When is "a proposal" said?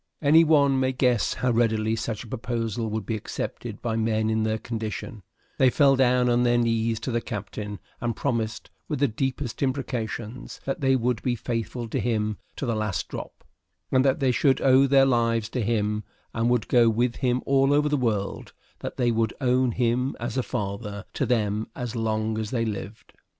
2.23-2.89